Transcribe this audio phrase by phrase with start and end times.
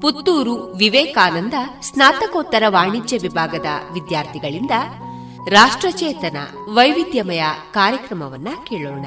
[0.00, 4.70] ಪುತ್ತೂರು ವಿವೇಕಾನಂದ ಸ್ನಾತಕೋತ್ತರ ವಾಣಿಜ್ಯ ವಿಭಾಗದ ವಿದ್ಯಾರ್ಥಿಗಳಿಂದ
[5.48, 6.36] ರಾಷ್ಟ್ರಚೇತನ
[6.74, 9.06] ವೈವಿಧ್ಯಮಯ ಕಾರ್ಯಕ್ರಮವನ್ನ ಕೇಳೋಣ.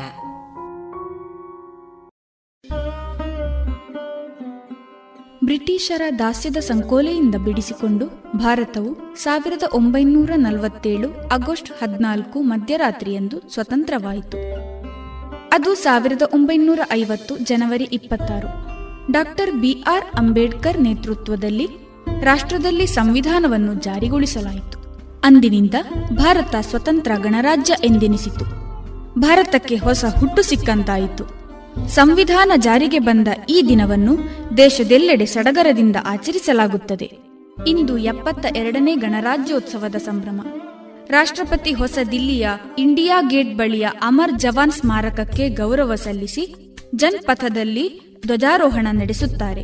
[5.43, 8.05] ಬ್ರಿಟಿಷರ ದಾಸ್ಯದ ಸಂಕೋಲೆಯಿಂದ ಬಿಡಿಸಿಕೊಂಡು
[8.37, 14.37] ಭಾರತವು ಸಾವಿರದ ಒಂಬೈನೂರ ನಲವತ್ತೇಳು ಆಗಸ್ಟ್ ಹದಿನಾಲ್ಕು ಮಧ್ಯರಾತ್ರಿಯಂದು ಸ್ವತಂತ್ರವಾಯಿತು.
[15.53, 18.70] ಅದು ಸಾವಿರದ ಒಂಬೈನೂರ ಐವತ್ತು ಜನವರಿ ಇಪ್ಪತ್ತಾರು.
[19.11, 21.67] ಡಾಕ್ಟರ್ ಬಿಆರ್ ಅಂಬೇಡ್ಕರ್ ನೇತೃತ್ವದಲ್ಲಿ
[22.21, 24.99] ರಾಷ್ಟ್ರದಲ್ಲಿ ಸಂವಿಧಾನವನ್ನು ಜಾರಿಗೊಳಿಸಲಾಯಿತು.
[25.23, 25.73] ಅಂದಿನಿಂದ
[26.13, 28.45] ಭಾರತ ಸ್ವತಂತ್ರ ಗಣರಾಜ್ಯ ಎಂದೆನಿಸಿತು.
[29.19, 31.41] ಭಾರತಕ್ಕೆ ಹೊಸ ಹುಟ್ಟು ಸಿಕ್ಕಂತಾಯಿತು.
[31.87, 34.17] ಸಂವಿಧಾನ ಜಾರಿಗೆ ಬಂದ ಈ ದಿನವನ್ನು
[34.57, 37.11] ದೇಶದೆಲ್ಲೆಡೆ ಸಡಗರದಿಂದ ಆಚರಿಸಲಾಗುತ್ತದೆ.
[37.67, 40.41] ಇಂದು ಎಪ್ಪತ್ತ ಎರಡನೇ ಗಣರಾಜ್ಯೋತ್ಸವದ ಸಂಭ್ರಮ.
[41.09, 49.63] ರಾಷ್ಟ್ರಪತಿ ಹೊಸ ದಿಲ್ಲಿಯ ಇಂಡಿಯಾ ಗೇಟ್ ಬಳಿಯ ಅಮರ್ ಜವಾನ್ ಸ್ಮಾರಕಕ್ಕೆ ಗೌರವ ಸಲ್ಲಿಸಿ ಜನ್ಪಥದಲ್ಲಿ ಧ್ವಜಾರೋಹಣ ನಡೆಸುತ್ತಾರೆ.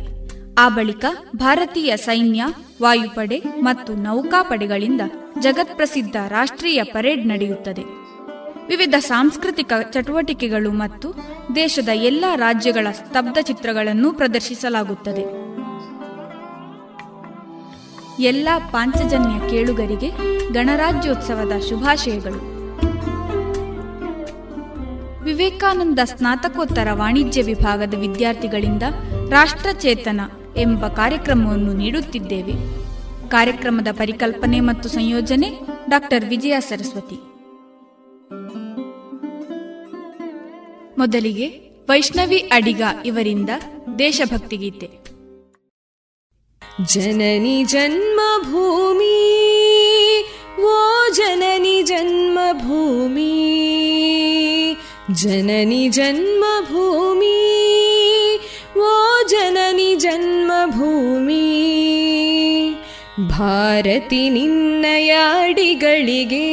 [0.58, 1.04] ಆ ಬಳಿಕ
[1.36, 2.44] ಭಾರತೀಯ ಸೈನ್ಯ,
[2.82, 5.00] ವಾಯುಪಡೆ ಮತ್ತು ನೌಕಾಪಡೆಗಳಿಂದ
[5.40, 7.82] ಜಗತ್ಪ್ರಸಿದ್ಧ ರಾಷ್ಟ್ರೀಯ ಪರೇಡ್ ನಡೆಯುತ್ತದೆ.
[8.68, 11.14] ವಿವಿಧ ಸಾಂಸ್ಕೃತಿಕ ಚಟುವಟಿಕೆಗಳು ಮತ್ತು
[11.54, 15.48] ದೇಶದ ಎಲ್ಲ ರಾಜ್ಯಗಳ ಸ್ತಬ್ಧ ಚಿತ್ರಗಳನ್ನು ಪ್ರದರ್ಶಿಸಲಾಗುತ್ತದೆ.
[18.22, 20.10] ಎಲ್ಲ ಪಾಂಚಜನ್ಯ ಕೇಳುಗರಿಗೆ
[20.52, 22.57] ಗಣರಾಜ್ಯೋತ್ಸವದ ಶುಭಾಶಯಗಳು.
[25.28, 28.82] ವಿವೇಕಾನಂದ ಸ್ನಾತಕೋತ್ತರ ವಾಣಿಜ್ಯ ವಿಭಾಗದ ವಿದ್ಯಾರ್ಥಿಗಳಿಂದ
[29.28, 30.20] ರಾಷ್ಟ್ರಚೇತನ
[30.56, 32.52] ಎಂಬ ಕಾರ್ಯಕ್ರಮವನ್ನು ನೀಡುತ್ತಿದ್ದೇವೆ.
[33.28, 35.50] ಕಾರ್ಯಕ್ರಮದ ಪರಿಕಲ್ಪನೆ ಮತ್ತು ಸಂಯೋಜನೆ
[35.90, 37.18] ಡಾಕ್ಟರ್ ವಿಜಯ ಸರಸ್ವತಿ.
[40.98, 41.46] ಮೊದಲಿಗೆ
[41.88, 43.50] ವೈಷ್ಣವಿ ಅಡಿಗ ಇವರಿಂದ
[43.98, 44.88] ದೇಶಭಕ್ತಿ ಗೀತೆ.
[46.86, 49.18] ಜನನಿ ಜನ್ಮಭೂಮಿ,
[50.62, 50.74] ಓ
[51.12, 53.37] ಜನನಿ ಜನ್ಮಭೂಮಿ.
[55.14, 57.38] ಜನನಿ ಜನ್ಮಭೂಮಿ,
[58.78, 58.90] ಓ
[59.28, 61.46] ಜನನಿ ಜನ್ಮಭೂಮಿ,
[63.28, 66.48] ಭಾರತಿ ನಿನ್ನ ಯಾಡಿಗಳಿಗೆ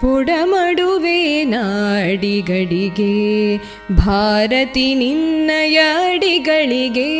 [0.00, 3.60] ಪುಡಮಡುವೆ ನಾಡಿಗಳಿಗೆ,
[4.06, 7.10] ಭಾರತಿ ನಿನ್ನಯಾಡಿಗಳಿಗೆ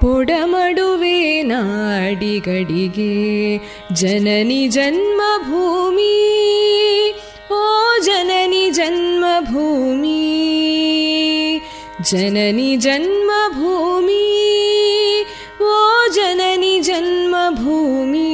[0.00, 3.14] ಪುಡಮಡುವೆ ನಾಡಿಗಳಿಗೆ,
[3.92, 6.47] ಜನನಿ ಜನ್ಮಭೂಮಿ.
[12.00, 14.26] जननि जन्मभूमि
[15.60, 15.74] ओ
[16.14, 18.27] जननि जन्मभूमि।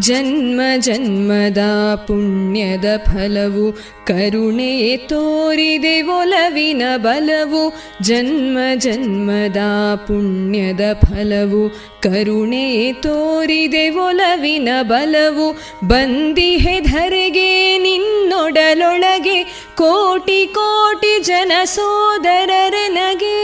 [0.00, 1.58] ಜನ್ಮ ಜನ್ಮದ
[2.06, 3.72] ಪುಣ್ಯದ ಫಲವು,
[4.06, 7.72] ಕರುಣೆ ತೋರಿದೆ ಒಲವಿನ ಬಲವು,
[8.02, 9.56] ಜನ್ಮ ಜನ್ಮದ
[9.94, 11.68] ಪುಣ್ಯದ ಫಲವು,
[12.02, 15.52] ಕರುಣೆ ತೋರಿದೆ ಒಲವಿನ ಬಲವು,
[15.88, 19.44] ಬಂದಿಹೆ ಧರೆಗೆ ನಿನ್ನೊಡಲೊಳಗೆ,
[19.74, 23.38] ಕೋಟಿ ಕೋಟಿ ಜನ ಸೋದರರನಗೆ.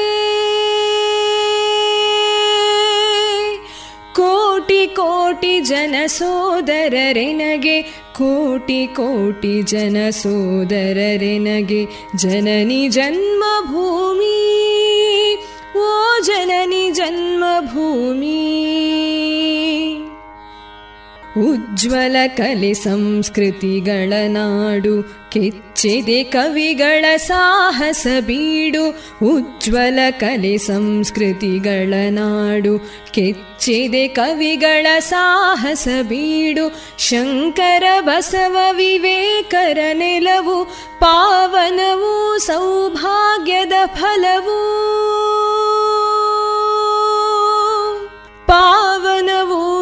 [4.94, 7.78] ಕೋಟಿ ಕೋಟಿ ಜನ ಸೋದರರೆನಗೆ
[8.18, 11.80] ಕೋಟಿ ಕೋಟಿ ಜನ ಸೋದರರೆನಗೆ
[12.16, 14.36] ಜನನಿ ಜನ್ಮಭೂಮಿ
[15.78, 15.88] ಓ
[16.22, 18.38] ಜನನಿ ಜನ್ಮಭೂಮಿ
[21.42, 24.94] ಉಜ್ವಲ ಕಲೆ ಸಂಸ್ಕೃತಿಗಳ ನಾಡು
[25.30, 28.84] ಕೆಚ್ಚಿದೆ ಕವಿಗಳ ಸಾಹಸ ಬೀಡು
[29.26, 32.74] ಉಜ್ವಲ ಕಲೆ ಸಂಸ್ಕೃತಿಗಳ ನಾಡು
[33.12, 36.66] ಕೆಚ್ಚಿದೆ ಕವಿಗಳ ಸಾಹಸ ಬೀಡು
[36.98, 40.58] ಶಂಕರ ಬಸವ ವಿವೇಕರ ನೆಲವು
[41.00, 44.60] ಪಾವನವು ಸೌಭಾಗ್ಯದ ಫಲವು
[48.48, 49.23] ಪಾವನವು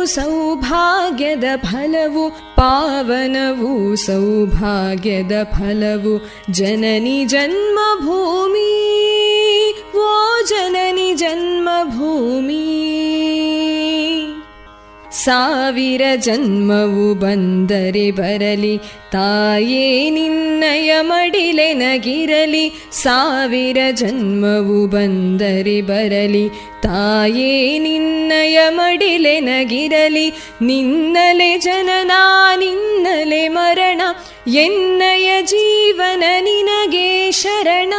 [0.06, 2.24] ಸೌಭಾಗ್ಯದ ಫಲವು
[2.56, 6.14] ಪಾವನವು ಸೌಭಾಗ್ಯದ ಫಲವು
[6.52, 8.72] ಜನನಿ ಜನ್ಮಭೂಮಿ
[10.00, 10.10] ಓ
[10.50, 12.64] ಜನನಿ ಜನ್ಮಭೂಮಿ
[15.25, 18.79] ಸಾವಿರ ಜನ್ಮವು ಬಂದರೆ ಬರಲಿ.
[19.13, 26.49] ತಾಯೇ, ನಿನ್ನಯ ಮಡಿಲೆನಗಿರಲಿ ಸಾವಿರ ಜನ್ಮವು ಬಂದರೆ ಬರಲಿ.
[26.83, 30.31] ತಾಯೇ, ನಿನ್ನಯ ಮಡಿಲೆನಗಿರಲಿ
[30.63, 32.13] ನಿನ್ನಲೆ ಜನನ,
[32.57, 34.01] ನಿನ್ನಲೆ ಮರಣ.
[34.49, 37.95] ಎನ್ನಯ ಜೀವನ ನಿನಗೆ ಶರಣ.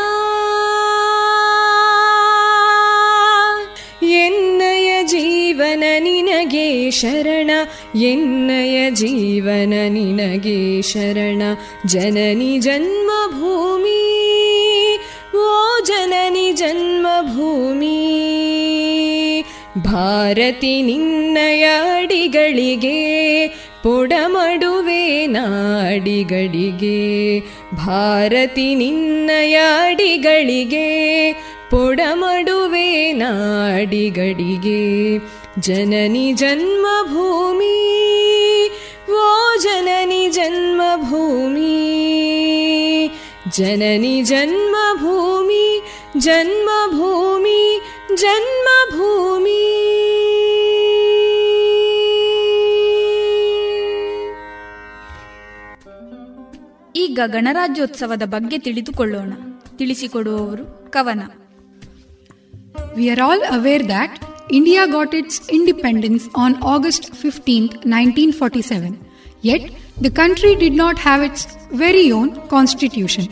[6.43, 7.51] ನಿನಗೆ ಶರಣ,
[7.95, 11.41] ಎನ್ನಯ ಜೀವನ ನಿನಗೆ ಶರಣ.
[11.85, 14.17] ಜನನಿ ಜನ್ಮಭೂಮಿ,
[15.37, 15.39] ಓ
[15.85, 18.23] ಜನನಿ ಜನ್ಮಭೂಮಿ,
[19.77, 22.99] ಭಾರತಿ ನಿನ್ನಯ ಅಡಿಗಳಿಗೆ,
[23.83, 27.43] ಪೊಡಮಡುವೆ ನಾಡಿಗಳಿಗೆ.
[27.85, 31.35] ಭಾರತಿ ನಿನ್ನಯ ಅಡಿಗಳಿಗೆ,
[31.71, 35.17] ಪೊಡಮಡುವೆ ನಾಡಿಗಡಿಗೆ
[35.68, 37.74] ಜನನಿ ಜನ್ಮಭೂಮಿ
[39.10, 39.26] वो
[39.62, 41.76] जननि जन्मभूमि
[43.56, 45.64] जननि जन्मभूमि
[46.26, 47.60] जन्मभूमि
[48.22, 49.56] जन्मभूमि
[57.02, 59.32] ಈಗ ಗಣರಾಜ್ಯೋತ್ಸವದ ಬಗ್ಗೆ ತಿಳಿದುಕೊಳ್ಳೋಣ
[59.80, 60.64] ತಿಳಿಸಿಕೊಡುವವರು
[60.96, 61.22] ಕವನ
[62.98, 64.12] We are all aware that
[64.57, 69.03] India got its independence on August 15, 1947.
[69.41, 73.29] Yet, the country did not have its very own constitution.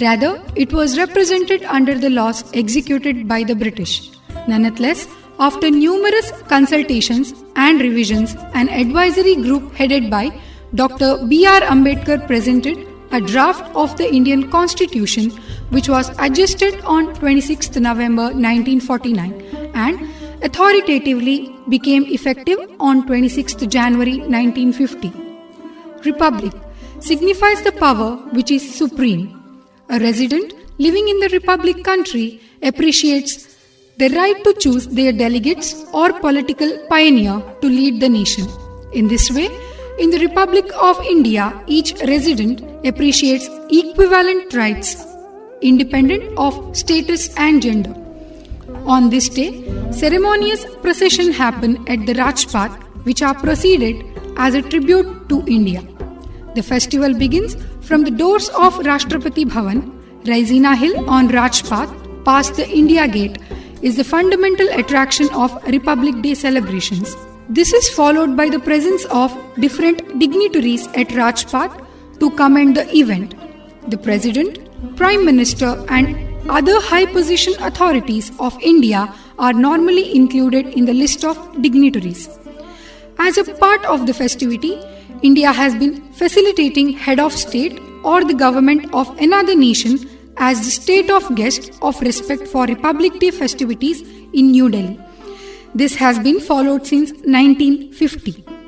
[0.00, 4.10] Rather, it was represented under the laws executed by the British.
[4.48, 5.06] Nonetheless,
[5.38, 10.24] after numerous consultations and revisions, an advisory group headed by
[10.74, 11.24] Dr.
[11.28, 11.60] B.R.
[11.60, 15.30] Ambedkar presented a draft of the Indian Constitution
[15.70, 20.08] which was adjusted on 26th November 1949 and
[20.46, 21.36] authoritatively
[21.68, 25.12] became effective on 26th January 1950.
[26.04, 26.52] Republic
[27.00, 29.24] signifies the power which is supreme.
[29.88, 33.56] A resident living in the Republic country appreciates
[33.96, 38.46] the right to choose their delegates or political pioneer to lead the nation.
[38.92, 39.48] In this way,
[39.98, 45.06] in the Republic of India, each resident appreciates equivalent rights
[45.62, 48.03] independent of status and gender.
[48.86, 54.04] On this day, ceremonious procession happen at the Rajpath which are proceeded
[54.36, 55.82] as a tribute to India.
[56.54, 59.90] The festival begins from the doors of Rashtrapati Bhavan,
[60.24, 63.38] Raisina Hill on Rajpath, past the India Gate,
[63.80, 67.16] is the fundamental attraction of Republic Day celebrations.
[67.48, 71.86] This is followed by the presence of different dignitaries at Rajpath
[72.20, 73.34] to commend the event.
[73.88, 74.58] The President,
[74.96, 81.24] Prime Minister, and other high position authorities of India are normally included in the list
[81.24, 82.28] of dignitaries.
[83.18, 84.78] As a part of the festivity,
[85.22, 89.98] India has been facilitating head of state or the government of another nation
[90.36, 94.02] as the state of guest of respect for Republic Day festivities
[94.32, 94.98] in New Delhi.
[95.74, 98.63] This has been followed since 1950.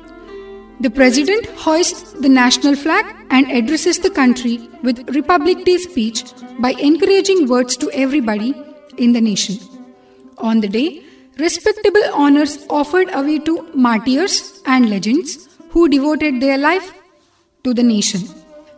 [0.79, 6.23] The President hoists the national flag and addresses the country with Republic Day speech
[6.59, 8.53] by encouraging words to everybody
[8.97, 9.57] in the nation.
[10.37, 11.03] On the day,
[11.39, 16.93] respectable honors offered away to martyrs and legends who devoted their life
[17.63, 18.21] to the nation.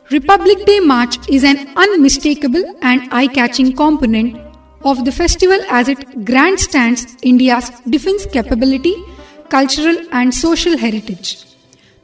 [0.09, 4.39] Republic Day March is an unmistakable and eye-catching component
[4.85, 8.95] of the festival as it grandstands India's defense capability,
[9.49, 11.48] cultural and social heritage.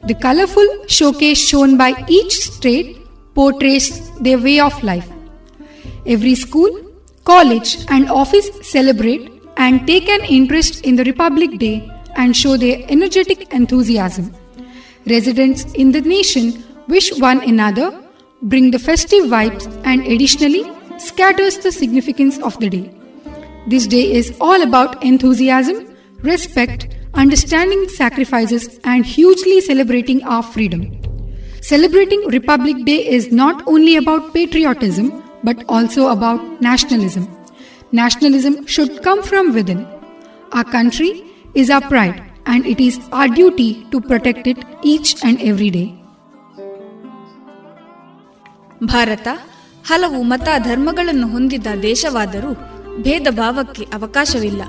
[0.06, 2.98] The colorful showcase shown by each state
[3.34, 5.08] portrays their way of life.
[6.06, 6.70] Every school,
[7.24, 12.84] college, and office celebrate and take an interest in the Republic Day and show their
[12.88, 14.32] energetic enthusiasm.
[15.06, 18.00] Residents in the nation wish one another,
[18.42, 20.64] bring the festive vibes, and additionally
[20.98, 22.94] scatters the significance of the day.
[23.66, 30.82] This day is all about enthusiasm, respect, understanding sacrifices, and hugely celebrating our freedom.
[31.62, 37.24] Celebrating Republic Day is not only about patriotism but also about nationalism.
[37.92, 39.86] Nationalism should come from within.
[40.52, 41.24] Our country
[41.54, 45.86] is our pride and it is our duty to protect it each and every day.
[48.92, 49.28] Bharat
[49.88, 52.50] ಹಲವು ಮತ ಧರ್ಮಗಳನ್ನು ಹೊಂದಿದ ದೇಶವಾದರೂ
[53.04, 54.62] ಭೇದ ಭಾವಕ್ಕೆ ಅವಕಾಶವಿಲ್ಲ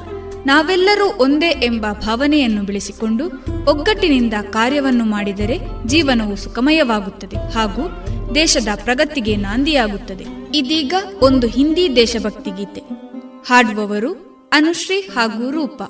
[0.48, 3.26] ನಾವೆಲ್ಲರೂ ಒಂದೇ ಎಂಬ ಭಾವನೆಯನ್ನು ಬೆಳೆಸಿಕೊಂಡು
[3.68, 10.26] ಒಗ್ಗಟ್ಟಿನಿಂದ ಕಾರ್ಯವನ್ನು ಮಾಡಿದರೆ ಜೀವನವು ಸುಖಮಯವಾಗುತ್ತದೆ ಹಾಗೂ ದೇಶದ ಪ್ರಗತಿಗೆ ನಾಂದಿಯಾಗುತ್ತದೆ.
[10.54, 12.82] ಇದೀಗ ಒಂದು ಹಿಂದಿ ದೇಶಭಕ್ತಿ ಗೀತೆ.
[13.50, 14.12] ಹಾಡುವವರು
[14.54, 15.82] ಅನುಶ್ರೀ ಹಾಗೂ ರೂಪ.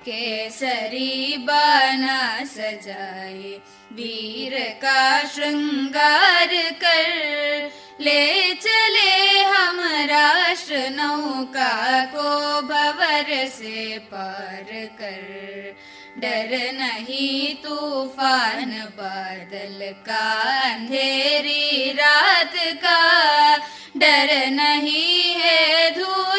[0.00, 3.58] केसरी बाना सजाए,
[3.92, 6.48] वीर का श्रृंगार
[6.84, 7.70] कर।
[8.00, 15.76] ले चले हम राष्ट्र नौका को भवर से पार कर।
[16.18, 20.42] डर नहीं तूफ़ान बादल का,
[20.74, 23.56] अंधेरी रात का।
[23.96, 26.29] डर नहीं है के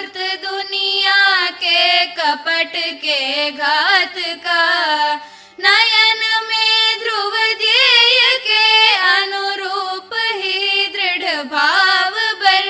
[2.61, 5.13] कपट के घात का।
[5.59, 12.69] नयन में ध्रुव ध्येय के अनुरूप ही दृढ़ भाव बर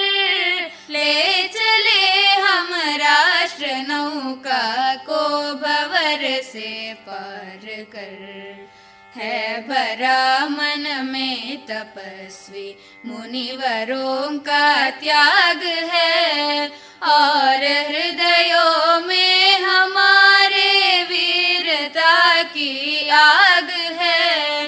[0.89, 5.19] ले चले हम राष्ट्र नौका को
[5.55, 8.69] भवर से पार कर।
[9.15, 16.71] है भरा मन में तपस्वी मुनिवरों का त्याग है।
[17.03, 24.65] और हृदयों में हमारे वीरता की आग है।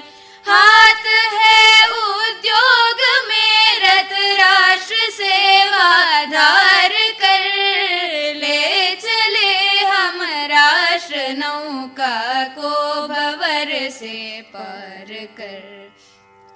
[0.48, 7.46] हाथ है उद्योग में रत राष्ट्र सेवा धार कर।
[8.36, 10.22] ले चले हम
[10.52, 15.83] राष्ट्र नौका को भवर से पार कर।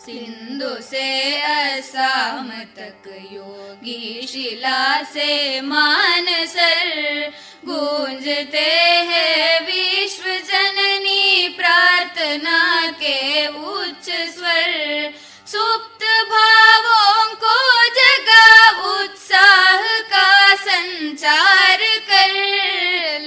[0.08, 1.08] सिंधु से
[1.42, 7.34] असम तक योगी शिला से मानसर।
[7.66, 8.70] गूंजते
[9.10, 12.62] हैं विश्व जननी प्रार्थना
[12.92, 15.14] के उच्च स्वर।
[15.48, 17.58] सुप्त भावों को
[18.00, 18.48] जगा
[18.94, 21.78] उत्साह का संचार
[22.10, 22.36] कर।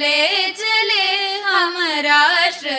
[0.00, 0.79] ले राष्ट्र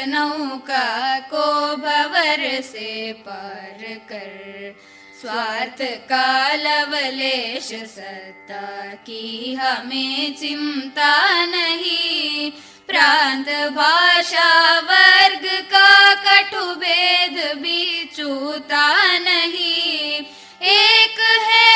[0.08, 3.78] नौका को भवर से पार
[4.12, 4.76] कर।
[5.22, 12.52] स्वार्थ का लवलेश सत्ता की हमें चिंता नहीं।
[12.88, 20.26] प्रांत भाषा वर्ग का कटु भेद भी चूता नहीं।
[20.64, 21.71] एक है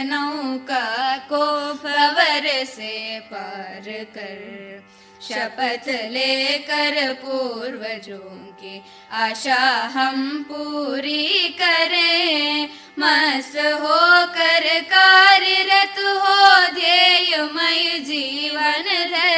[0.00, 1.44] नौका को
[1.74, 3.84] फवर से पार
[4.16, 4.62] कर।
[5.22, 8.30] शपथ लेकर पूर्वजों
[8.60, 8.82] की
[9.12, 9.62] आशा
[9.94, 12.68] हम पूरी करें।
[12.98, 16.38] मस्त होकर कार्यरत हो
[16.74, 19.31] ध्येयमय जीवन धरे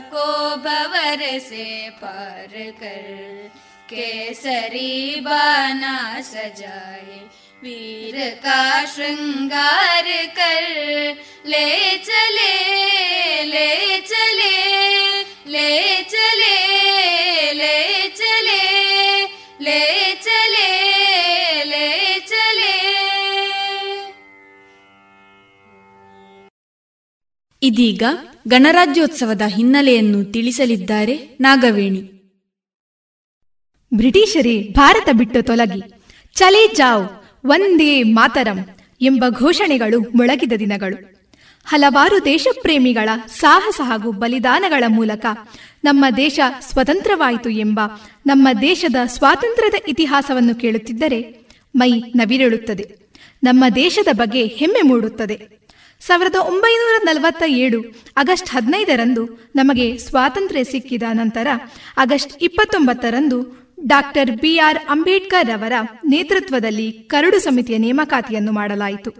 [0.00, 3.50] को भवर से पार कर
[3.90, 7.20] केसरी बाना सजाए
[7.64, 10.04] वीर का श्रृंगार
[10.38, 10.62] कर।
[11.46, 12.54] ले चले
[13.44, 14.56] ले चले
[15.46, 17.99] ले चले ले
[27.62, 28.02] ಇದೀಗ
[28.48, 32.02] ಗಣರಾಜ್ಯೋತ್ಸವದ ಹಿನ್ನೆಲೆಯನ್ನು ತಿಳಿಸಲಿದ್ದಾರೆ ನಾಗವೇಣಿ.
[33.94, 35.82] ಬ್ರಿಟಿಷರೇ ಭಾರತ ಬಿಟ್ಟು ತೊಲಗಿ.
[36.34, 37.08] ಚಲೇ ಜಾವ್
[37.44, 38.58] ಒಂದೇ ಮಾತರಂ
[39.00, 41.20] ಎಂಬ ಘೋಷಣೆಗಳು ಮೊಳಗಿದ ದಿನಗಳು.
[41.64, 45.26] ಹಲವಾರು ದೇಶಪ್ರೇಮಿಗಳ ಸಾಹಸ ಹಾಗೂ ಬಲಿದಾನಗಳ ಮೂಲಕ
[45.84, 47.80] ನಮ್ಮ ದೇಶ ಸ್ವತಂತ್ರವಾಯಿತು ಎಂಬ
[48.26, 52.96] ನಮ್ಮ ದೇಶದ ಸ್ವಾತಂತ್ರ್ಯದ ಇತಿಹಾಸವನ್ನು ಕೇಳುತ್ತಿದ್ದರೆ ಮೈ ನವಿರೇಳುತ್ತದೆ
[53.42, 55.59] ನಮ್ಮ ದೇಶದ ಬಗ್ಗೆ ಹೆಮ್ಮೆ ಮೂಡುತ್ತದೆ.
[56.00, 57.80] ಸಾವಿರದ ಒಂಬೈನೂರ ನಲವತ್ತ ಏಳು
[58.16, 59.24] ಆಗಸ್ಟ್ ಹದಿನೈದರಂದು
[59.56, 61.48] ನಮಗೆ ಸ್ವಾತಂತ್ರ್ಯ ಸಿಕ್ಕಿದ ನಂತರ,
[61.96, 63.38] ಆಗಸ್ಟ್ ಇಪ್ಪತ್ತೊಂಬತ್ತರಂದು
[63.86, 65.72] ಡಾಕ್ಟರ್ ಬಿಆರ್ ಅಂಬೇಡ್ಕರ್ ಅವರ
[66.06, 69.10] ನೇತೃತ್ವದಲ್ಲಿ ಕರಡು ಸಮಿತಿಯ ನೇಮಕಾತಿಯನ್ನು ಮಾಡಲಾಯಿತು.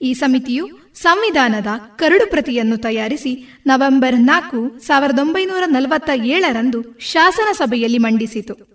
[0.00, 0.64] ಈ ಸಮಿತಿಯು
[0.94, 3.32] ಸಂವಿಧಾನದ ಕರಡು ಪ್ರತಿಯನ್ನು ತಯಾರಿಸಿ
[3.66, 8.71] ನವೆಂಬರ್ ನಾಲ್ಕು, ಸಾವಿರದ ಒಂಬೈನೂರ ನಲವತ್ತ ಏಳರಂದು ಶಾಸನ ಸಭೆಯಲ್ಲಿ ಮಂಡಿಸಿತು.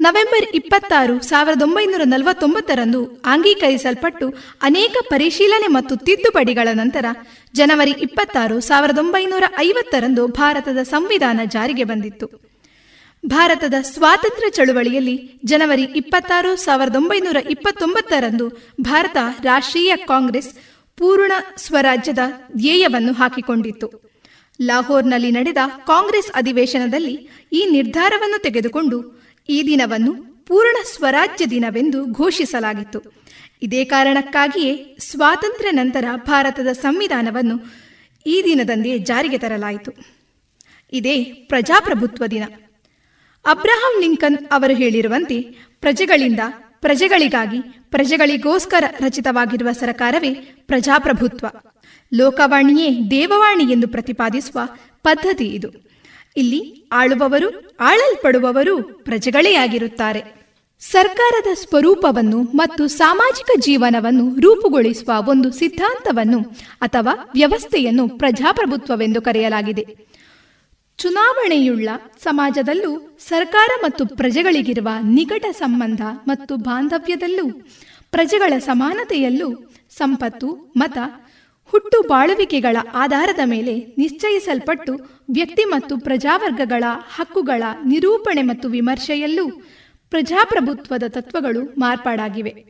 [0.00, 4.26] ನವೆಂಬರ್ ಇಪ್ಪತ್ತಾರು ಸಾವಿರದ ಒಂಬೈನೂರ ನಲವತ್ತೊಂಬತ್ತರಂದು ಅಂಗೀಕರಿಸಲ್ಪಟ್ಟು
[4.62, 7.06] ಅನೇಕ ಪರಿಶೀಲನೆ ಮತ್ತು ತಿದ್ದುಪಡಿಗಳ ನಂತರ
[7.54, 12.26] ಜನವರಿ ಇಪ್ಪತ್ತಾರು ಸಾವಿರದ ಒಂಬೈನೂರ ಐವತ್ತರಂದು ಭಾರತದ ಸಂವಿಧಾನ ಜಾರಿಗೆ ಬಂದಿತ್ತು.
[13.26, 18.48] ಭಾರತದ ಸ್ವಾತಂತ್ರ್ಯ ಚಳುವಳಿಯಲ್ಲಿ ಜನವರಿ ಇಪ್ಪತ್ತಾರು ಸಾವಿರದ ಒಂಬೈನೂರ ಇಪ್ಪತ್ತೊಂಬತ್ತರಂದು
[18.80, 20.50] ಭಾರತ ರಾಷ್ಟ್ರೀಯ ಕಾಂಗ್ರೆಸ್
[20.98, 22.18] ಪೂರ್ಣ ಸ್ವರಾಜ್ಯದ
[22.56, 23.88] ಧ್ಯೇಯವನ್ನು ಹಾಕಿಕೊಂಡಿತ್ತು.
[24.60, 27.14] ಲಾಹೋರ್ನಲ್ಲಿ ನಡೆದ ಕಾಂಗ್ರೆಸ್ ಅಧಿವೇಶನದಲ್ಲಿ
[27.52, 33.00] ಈ ನಿರ್ಧಾರವನ್ನು ತೆಗೆದುಕೊಂಡು ಈ ದಿನವನ್ನು ಪೂರ್ಣ ಸ್ವರಾಜ್ಯ ದಿನವೆಂದು ಘೋಷಿಸಲಾಗಿತ್ತು.
[33.62, 37.60] ಇದೇ ಕಾರಣಕ್ಕಾಗಿಯೇ ಸ್ವಾತಂತ್ರ್ಯ ನಂತರ ಭಾರತದ ಸಂವಿಧಾನವನ್ನು
[38.26, 39.92] ಈ ದಿನದಂದೇ ಜಾರಿಗೆ ತರಲಾಯಿತು.
[40.92, 42.44] ಇದೇ ಪ್ರಜಾಪ್ರಭುತ್ವ ದಿನ.
[43.44, 45.40] ಅಬ್ರಹಾಂ ಲಿಂಕನ್ ಅವರು ಹೇಳಿರುವಂತೆ,
[45.80, 46.40] ಪ್ರಜೆಗಳಿಂದ
[46.80, 50.30] ಪ್ರಜೆಗಳಿಗಾಗಿ ಪ್ರಜೆಗಳಿಗೋಸ್ಕರ ರಚಿತವಾಗಿರುವ ಸರಕಾರವೇ
[50.66, 51.46] ಪ್ರಜಾಪ್ರಭುತ್ವ.
[52.14, 54.60] ಲೋಕವಾಣಿಯೇ ದೇವವಾಣಿ ಎಂದು ಪ್ರತಿಪಾದಿಸುವ
[55.02, 55.97] ಪದ್ಧತಿ ಇದು.
[56.38, 57.48] ಇಲ್ಲಿ ಆಳುವವರು,
[57.80, 60.22] ಆಳಲ್ಪಡುವವರು ಪ್ರಜೆಗಳೇ ಆಗಿರುತ್ತಾರೆ.
[60.80, 66.40] ಸರ್ಕಾರದ ಸ್ವರೂಪವನ್ನು ಮತ್ತು ಸಾಮಾಜಿಕ ಜೀವನವನ್ನು ರೂಪುಗೊಳಿಸುವ ಒಂದು ಸಿದ್ಧಾಂತವನ್ನು
[66.80, 69.84] ಅಥವಾ ವ್ಯವಸ್ಥೆಯನ್ನು ಪ್ರಜಾಪ್ರಭುತ್ವವೆಂದು ಕರೆಯಲಾಗಿದೆ.
[70.98, 71.88] ಚುನಾವಣೆಯುಳ್ಳ
[72.22, 72.92] ಸಮಾಜದಲ್ಲೂ
[73.28, 77.46] ಸರ್ಕಾರ ಮತ್ತು ಪ್ರಜೆಗಳಿಗಿರುವ ನಿಕಟ ಸಂಬಂಧ ಮತ್ತು ಬಾಂಧವ್ಯದಲ್ಲೂ,
[78.10, 79.50] ಪ್ರಜೆಗಳ ಸಮಾನತೆಯಲ್ಲೂ
[79.90, 80.98] ಸಂಪತ್ತು, ಮತ
[81.70, 84.92] ಹುಟ್ಟು ಬಾಳುವಿಕೆಗಳ ಆಧಾರದ ಮೇಲೆ ನಿಶ್ಚಯಿಸಲ್ಪಟ್ಟು
[85.30, 89.48] ವ್ಯಕ್ತಿ ಮತ್ತು ಪ್ರಜಾವರ್ಗಗಳ ಹಕ್ಕುಗಳ ನಿರೂಪಣೆ ಮತ್ತು ವಿಮರ್ಶೆಯಲ್ಲೂ
[90.10, 92.64] ಪ್ರಜಾಪ್ರಭುತ್ವದ ತತ್ವಗಳು ಮಾರ್ಪಾಡಾಗಿವೆ.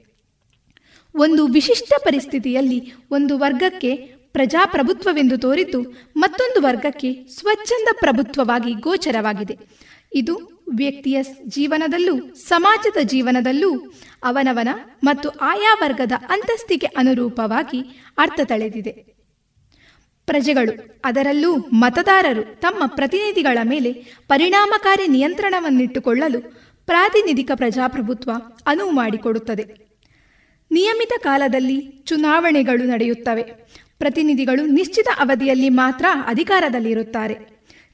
[1.14, 3.96] ಒಂದು ವಿಶಿಷ್ಟ ಪರಿಸ್ಥಿತಿಯಲ್ಲಿ ಒಂದು ವರ್ಗಕ್ಕೆ
[4.32, 5.80] ಪ್ರಜಾಪ್ರಭುತ್ವವೆಂದು ತೋರಿತು
[6.16, 9.58] ಮತ್ತೊಂದು ವರ್ಗಕ್ಕೆ ಸ್ವಚ್ಛಂದ ಪ್ರಭುತ್ವವಾಗಿ ಗೋಚರವಾಗಿದೆ.
[10.14, 13.78] ಇದು ವ್ಯಕ್ತಿಯ ಜೀವನದಲ್ಲೂ ಸಮಾಜದ ಜೀವನದಲ್ಲೂ
[14.22, 14.68] ಅವನವನ
[15.04, 17.80] ಮತ್ತು ಆಯಾ ವರ್ಗದ ಅಂತಸ್ತಿಗೆ ಅನುರೂಪವಾಗಿ
[18.18, 19.17] ಅರ್ಥ ತಳೆದಿದೆ.
[20.28, 21.00] ಪ್ರಜೆಗಳು.
[21.04, 23.92] ಅದರಲ್ಲೂ ಮತದಾರರು ತಮ್ಮ ಪ್ರತಿನಿಧಿಗಳ ಮೇಲೆ
[24.28, 26.40] ಪರಿಣಾಮಕಾರಿ ನಿಯಂತ್ರಣವನ್ನಿಟ್ಟುಕೊಳ್ಳಲು
[26.86, 28.30] ಪ್ರಾತಿನಿಧಿಕ ಪ್ರಜಾಪ್ರಭುತ್ವ
[28.66, 29.64] ಅನುವು ಮಾಡಿಕೊಡುತ್ತದೆ.
[30.70, 33.42] ನಿಯಮಿತ ಕಾಲದಲ್ಲಿ ಚುನಾವಣೆಗಳು ನಡೆಯುತ್ತವೆ.
[33.98, 37.36] ಪ್ರತಿನಿಧಿಗಳು ನಿಶ್ಚಿತ ಅವಧಿಯಲ್ಲಿ ಮಾತ್ರ ಅಧಿಕಾರದಲ್ಲಿರುತ್ತಾರೆ.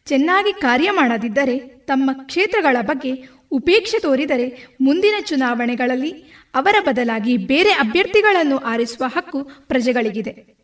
[0.06, 3.12] ಚೆನ್ನಾಗಿ ಕಾರ್ಯ ಮಾಡದಿದ್ದರೆ ತಮ್ಮ ಕ್ಷೇತ್ರಗಳ ಬಗ್ಗೆ
[3.50, 4.46] ಉಪೇಕ್ಷೆ ತೋರಿದರೆ
[4.80, 6.10] ಮುಂದಿನ ಚುನಾವಣೆಗಳಲ್ಲಿ
[6.54, 10.63] ಅವರ ಬದಲಾಗಿ ಬೇರೆ ಅಭ್ಯರ್ಥಿಗಳನ್ನು ಆರಿಸುವ ಹಕ್ಕು ಪ್ರಜೆಗಳಿಗಿದೆ.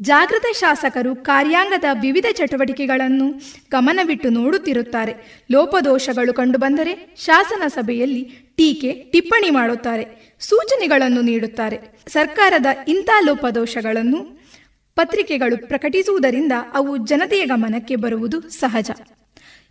[0.00, 3.32] ಜಾಗೃತ ಶಾಸಕರು ಕಾರ್ಯಾಂಗದ ವಿವಿಧ ಚಟುವಟಿಕೆಗಳನ್ನು
[3.70, 5.44] ಗಮನವಿಟ್ಟು ನೋಡುತ್ತಿರುತ್ತಾರೆ.
[5.50, 8.22] ಲೋಪದೋಷಗಳು ಕಂಡುಬಂದರೆ ಶಾಸನ ಸಭೆಯಲ್ಲಿ
[8.56, 10.36] ಟೀಕೆ, ಟಿಪ್ಪಣಿ ಮಾಡುತ್ತಾರೆ.
[10.40, 11.78] ಸೂಚನೆಗಳನ್ನು ನೀಡುತ್ತಾರೆ.
[12.08, 14.46] ಸರ್ಕಾರದ ಇಂಥ ಲೋಪದೋಷಗಳನ್ನು
[14.94, 18.90] ಪತ್ರಿಕೆಗಳು ಪ್ರಕಟಿಸುವುದರಿಂದ ಅವು ಜನತೆಯ ಗಮನಕ್ಕೆ ಬರುವುದು ಸಹಜ.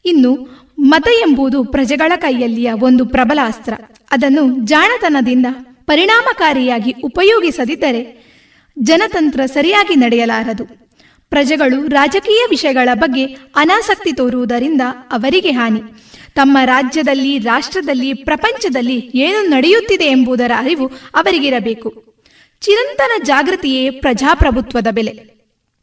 [0.06, 0.48] ಇನ್ನು
[0.80, 3.74] ಮತ ಎಂಬುದು ಪ್ರಜೆಗಳ ಕೈಯಲ್ಲಿಯ ಒಂದು ಪ್ರಬಲ ಅಸ್ತ್ರ.
[4.12, 5.46] ಅದನ್ನು ಜಾಣತನದಿಂದ
[5.86, 8.25] ಪರಿಣಾಮಕಾರಿಯಾಗಿ ಉಪಯೋಗಿಸದಿದ್ದರೆ
[8.80, 10.66] ಜನತಂತ್ರ ಸರಿಯಾಗಿ ನಡೆಯಲಾರದು.
[11.30, 15.82] ಪ್ರಜೆಗಳು ರಾಜಕೀಯ ವಿಷಯಗಳ ಬಗ್ಗೆ ಅನಾಸಕ್ತಿ ತೋರುವುದರಿಂದ ಅವರಿಗೆ ಹಾನಿ.
[16.36, 22.16] ತಮ್ಮ ರಾಜ್ಯದಲ್ಲಿ, ರಾಷ್ಟ್ರದಲ್ಲಿ, ಪ್ರಪಂಚದಲ್ಲಿ ಏನು ನಡೆಯುತ್ತಿದೆ ಎಂಬುದರ ಅರಿವು ಅವರಿಗಿರಬೇಕು.
[22.62, 25.36] ಚಿರಂತನ ಜಾಗೃತಿಯೇ ಪ್ರಜಾಪ್ರಭುತ್ವದ ಬೆಲೆ.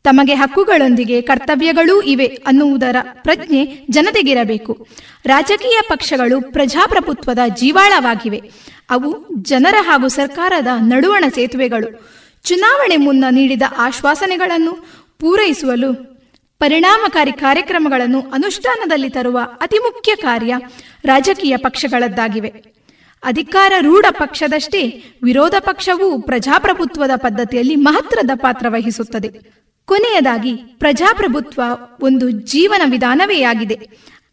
[0.05, 4.87] ತಮಗೆ ಹಕ್ಕುಗಳೊಂದಿಗೆ ಕರ್ತವ್ಯಗಳೂ ಇವೆ ಅನ್ನುವುದರ ಪ್ರಜ್ಞೆ ಜನತೆಗಿರಬೇಕು.
[5.27, 8.41] ರಾಜಕೀಯ ಪಕ್ಷಗಳು ಪ್ರಜಾಪ್ರಭುತ್ವದ ಜೀವಾಳವಾಗಿವೆ.
[8.91, 12.23] ಅವು ಜನರ ಹಾಗೂ ಸರ್ಕಾರದ ನಡುವಣ ಸೇತುವೆಗಳು.
[12.45, 14.73] ಚುನಾವಣೆ ಮುನ್ನ ನೀಡಿದ ಆಶ್ವಾಸನೆಗಳನ್ನು
[15.19, 15.95] ಪೂರೈಸುವಲು,
[16.59, 20.55] ಪರಿಣಾಮಕಾರಿ ಕಾರ್ಯಕ್ರಮಗಳನ್ನು ಅನುಷ್ಠಾನದಲ್ಲಿ ತರುವ ಅತಿ ಮುಖ್ಯ ಕಾರ್ಯ
[21.05, 22.49] ರಾಜಕೀಯ ಪಕ್ಷಗಳದ್ದಾಗಿವೆ.
[23.25, 29.29] ಅಧಿಕಾರ ರೂಢ ಪಕ್ಷದಷ್ಟೇ ವಿರೋಧ ಪಕ್ಷವೂ ಪ್ರಜಾಪ್ರಭುತ್ವದ ಪದ್ಧತಿಯಲ್ಲಿ ಮಹತ್ವದ ಪಾತ್ರ ವಹಿಸುತ್ತದೆ.
[29.85, 31.63] ಕೊನೆಯದಾಗಿ, ಪ್ರಜಾಪ್ರಭುತ್ವ
[32.01, 33.79] ಒಂದು ಜೀವನ ವಿಧಾನವೇ ಆಗಿದೆ.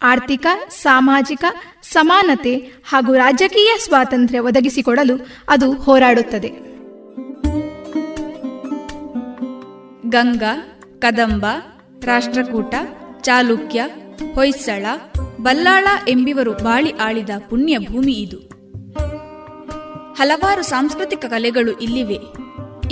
[0.02, 1.44] ಆರ್ಥಿಕ, ಸಾಮಾಜಿಕ,
[1.82, 2.56] ಸಮಾನತೆ
[2.88, 6.69] ಹಾಗೂ ರಾಜಕೀಯ ಸ್ವಾತಂತ್ರ್ಯ ಒದಗಿಸಿಕೊಡಲು ಅದು ಹೋರಾಡುತ್ತದೆ.
[10.10, 11.46] ಗಂಗಾ, ಕದಂಬ,
[12.04, 12.74] ರಾಷ್ಟ್ರಕೂಟ,
[13.20, 13.82] ಚಾಲುಕ್ಯ,
[14.34, 14.86] ಹೊಯ್ಸಳ,
[15.40, 18.36] ಬಲ್ಲಾಳ ಎಂಬಿವರು ಬಾಳಿ ಆಳಿದ ಪುಣ್ಯ ಭೂಮಿ ಇದು.
[20.12, 22.18] ಹಲವಾರು ಸಾಂಸ್ಕೃತಿಕ ಕಲೆಗಳು ಇಲ್ಲಿವೆ.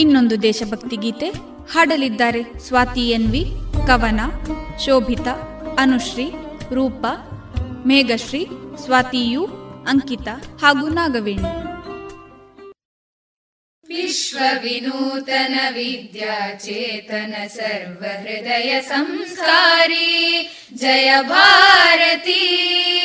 [0.01, 1.29] ಇನ್ನೊಂದು ದೇಶಭಕ್ತಿ ಗೀತೆ,
[1.73, 3.53] ಹಾಡಲಿದ್ದಾರೆ ಸ್ವಾತಿ ಎನ್ವಿ
[3.87, 4.21] ಕವನ,
[4.79, 5.33] ಶೋಭಿತಾ,
[5.79, 6.33] ಅನುಶ್ರೀ,
[6.73, 7.07] ರೂಪ,
[7.87, 8.47] ಮೇಘಶ್ರೀ,
[8.85, 9.45] ಸ್ವಾತಿಯು,
[9.89, 10.29] ಅಂಕಿತ
[10.63, 11.68] ಹಾಗೂ ನಾಗವೇಣಿ.
[13.99, 20.43] विश्वविनूतन विद्याचेतन सर्वहृदय संस्कारी
[20.81, 22.98] जय भारती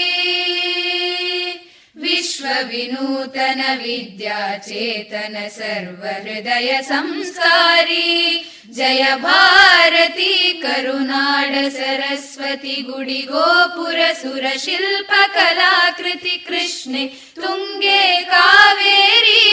[2.71, 8.43] विनूतन विद्या चेतन सर्वहृदय संसारी
[8.76, 17.06] जय भारती करुनाड सरस्वती गुडि गोपुर सुरशिल्प कलाकृति कृष्णे
[17.41, 19.43] तुङ्गे कावेरी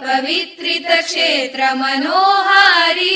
[0.00, 3.14] पवित्रित क्षेत्र मनोहारी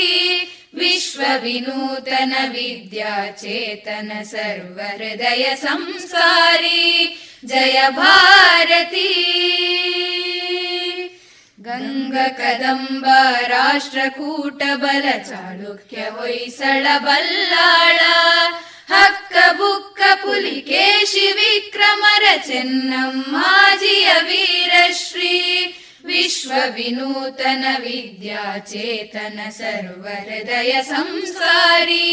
[0.73, 7.07] विश्वविनूतन विद्या चेतन सर्वहृदय संसारी
[7.45, 9.09] जय भारती।
[11.67, 13.05] गङ्गकदम्ब
[13.51, 17.99] राष्ट्रकूटबल चालुक्य वैसळल्ला बल्लाळ
[18.91, 25.37] हक्कबुक्क पुलिकेशि विक्रमरचिन्नम् माजिय वीरश्री
[26.04, 32.08] विश्वविनूतन विद्याचेतन सर्वहृदय संस्कारी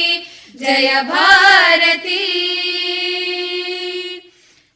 [0.56, 2.24] जय भारती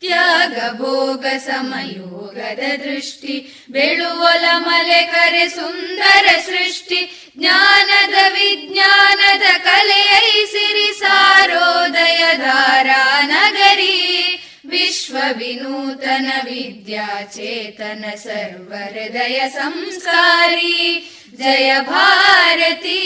[0.01, 3.35] ತ್ಯಾಗ ಭೋಗ ಸಮಯೋಗದ ದೃಷ್ಟಿ
[3.75, 6.99] ಬೆಳುವಲ ಮಲೆ ಕರೆ ಸುಂದರ ಸೃಷ್ಟಿ
[7.37, 13.97] ಜ್ಞಾನದ ವಿಜ್ಞಾನದ ಕಲೆಯೈಸಿರಿ ಸಾರೋದಯ ಧಾರಾ ನಗರಿ
[14.71, 20.75] ವಿಶ್ವ ವಿನೂತನ ವಿದ್ಯಾಚೇತನ ಸರ್ವಹೃದಯ ಸಂಸ್ಕಾರಿ
[21.39, 23.01] ಜಯ ಭಾರತೀ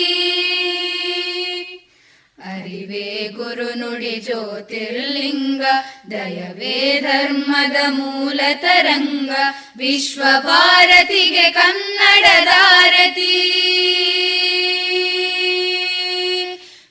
[2.51, 5.63] ಅರಿವೇ ಗುರು ನುಡಿ ಜ್ಯೋತಿರ್ಲಿಂಗ
[6.12, 9.32] ದಯವೇ ಧರ್ಮದ ಮೂಲ ತರಂಗ
[9.77, 13.36] ವಿಶ್ವ ಭಾರತಿಗೆ ಕನ್ನಡದಾರತಿ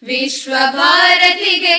[0.02, 1.74] ವಿಶ್ವ ಭಾರತಿಗೆ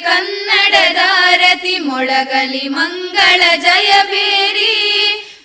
[0.76, 4.74] ಕನ್ನಡದಾರತಿ ಮೊಳಗಲಿ ಮಂಗಳ ಜಯ ಬೇರಿ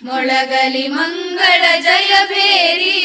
[0.02, 2.98] ಮೊಳಗಲಿ ಮಂಗಳ ಜಯ ಬೇರಿ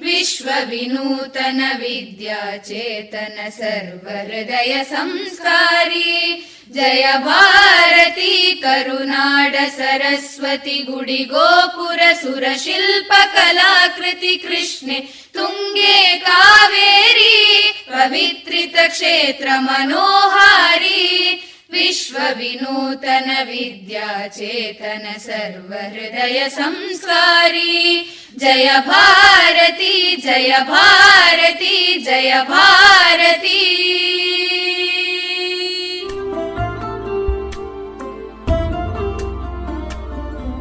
[0.00, 6.12] ವಿಶ್ವ ವಿನೂತನ ವಿದ್ಯಾ ಚೇತನ ಸರ್ವ ಹೃದಯ ಸಂಸ್ಕಾರಿ
[6.72, 14.34] ಜಯ ಭಾರತಿ ಕರುನಾಡ ಸರಸ್ವತಿ ಗುಡಿ ಗೋಪುರ ಸುರ ಶಿಲ್ಪ ಕಲಾಕೃತಿ
[24.27, 28.07] ಚೇತನ ಸರ್ವ ಹೃದಯ ಸಂಸ್ಕಾರಿ.
[28.37, 33.87] ಜಯ ಭಾರತಿ ಜಯ ಭಾರತಿ ಜಯ ಭಾರತಿ.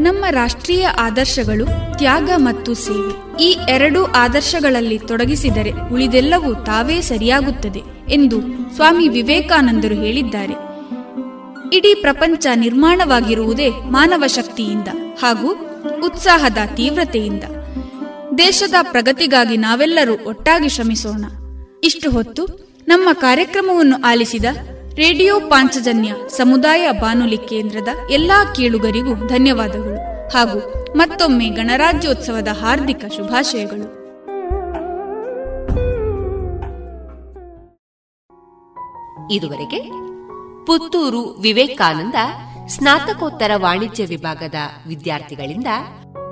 [0.01, 3.43] ನಮ್ಮ ರಾಷ್ಟ್ರೀಯ ಆದರ್ಶಗಳು, ತ್ಯಾಗ ಮತ್ತು ಸೇವೆ.
[3.43, 8.41] ಈ ಎರಡು ಆದರ್ಶಗಳಲ್ಲಿ ತೊಡಗಿಸಿದರೆ ಉಳಿದೆಲ್ಲವೂ ತಾವೇ ಸರಿಯಾಗುತ್ತದೆ ಎಂದು
[8.77, 10.70] ಸ್ವಾಮಿ ವಿವೇಕಾನಂದರು ಹೇಳಿದ್ದಾರೆ.
[11.73, 14.89] ಇಡೀ ಪ್ರಪಂಚ ನಿರ್ಮಾಣವಾಗಿರುವುದೇ ಮಾನವ ಶಕ್ತಿಯಿಂದ
[15.23, 15.49] ಹಾಗೂ
[16.05, 17.45] ಉತ್ಸಾಹದ ತೀವ್ರತೆಯಿಂದ.
[18.39, 21.25] ದೇಶದ ಪ್ರಗತಿಗಾಗಿ ನಾವೆಲ್ಲರೂ ಒಟ್ಟಾಗಿ ಶ್ರಮಿಸೋಣ.
[21.85, 22.47] ಇಷ್ಟು ಹೊತ್ತು
[22.89, 24.45] ನಮ್ಮ ಕಾರ್ಯಕ್ರಮವನ್ನು ಆಲಿಸಿದ
[24.95, 34.01] ರೇಡಿಯೋ ಪಾಂಚಜನ್ಯ ಸಮುದಾಯ ಬಾನುಲಿ ಕೇಂದ್ರದ ಎಲ್ಲಾ ಕೇಳುಗರಿಗೂ ಧನ್ಯವಾದಗಳು ಹಾಗೂ ಮತ್ತೊಮ್ಮೆ ಗಣರಾಜ್ಯೋತ್ಸವದ ಹಾರ್ದಿಕ ಶುಭಾಶಯಗಳು.
[39.35, 40.10] ಇದುವರೆಗೆ
[40.67, 42.15] ಪುತ್ತೂರು ವಿವೇಕಾನಂದ
[42.67, 44.55] ಸ್ನಾತಕೋತ್ತರ ವಾಣಿಜ್ಯ ವಿಭಾಗದ
[44.87, 45.67] ವಿದ್ಯಾರ್ಥಿಗಳಿಂದ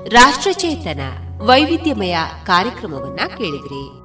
[0.08, 1.00] ರಾಷ್ಟ್ರಚೇತನ
[1.38, 3.97] ವೈವಿಧ್ಯಮಯ ಕಾರ್ಯಕ್ರಮವನ್ನ ಕೇಳಿದ್ರಿ.